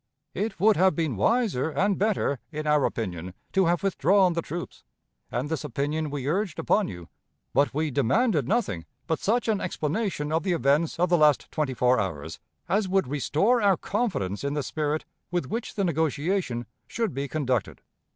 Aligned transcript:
It 0.33 0.59
would 0.59 0.77
have 0.77 0.95
been 0.95 1.15
wiser 1.15 1.69
and 1.69 1.95
better, 1.95 2.39
in 2.51 2.65
our 2.65 2.85
opinion, 2.85 3.35
to 3.51 3.67
have 3.67 3.83
withdrawn 3.83 4.33
the 4.33 4.41
troops, 4.41 4.83
and 5.31 5.47
this 5.47 5.63
opinion 5.63 6.09
we 6.09 6.27
urged 6.27 6.57
upon 6.57 6.87
you, 6.87 7.07
but 7.53 7.71
we 7.71 7.91
demanded 7.91 8.47
nothing 8.47 8.87
but 9.05 9.19
such 9.19 9.47
an 9.47 9.61
explanation 9.61 10.31
of 10.31 10.41
the 10.41 10.53
events 10.53 10.99
of 10.99 11.09
the 11.09 11.19
last 11.19 11.51
twenty 11.51 11.75
four 11.75 11.99
hours 11.99 12.39
as 12.67 12.87
would 12.89 13.07
restore 13.07 13.61
our 13.61 13.77
confidence 13.77 14.43
in 14.43 14.55
the 14.55 14.63
spirit 14.63 15.05
with 15.29 15.45
which 15.49 15.75
the 15.75 15.83
negotiation 15.83 16.65
should 16.87 17.13
be 17.13 17.27
conducted. 17.27 17.79